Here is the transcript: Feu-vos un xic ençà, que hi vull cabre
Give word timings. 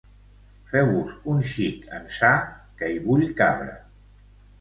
Feu-vos 0.69 1.11
un 1.33 1.43
xic 1.49 1.85
ençà, 1.97 2.31
que 2.79 2.89
hi 2.95 2.97
vull 3.05 3.27
cabre 3.43 3.77